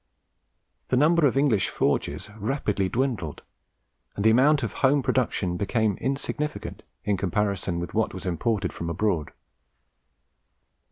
The 0.87 0.97
number 0.97 1.27
of 1.27 1.37
English 1.37 1.69
forges 1.69 2.31
rapidly 2.31 2.89
dwindled, 2.89 3.43
and 4.15 4.25
the 4.25 4.31
amount 4.31 4.63
of 4.63 4.71
the 4.71 4.77
home 4.77 5.03
production 5.03 5.57
became 5.57 5.95
insignificant 5.97 6.81
in 7.03 7.17
comparison 7.17 7.79
with 7.79 7.93
what 7.93 8.11
was 8.11 8.25
imported 8.25 8.73
from 8.73 8.89
abroad. 8.89 9.31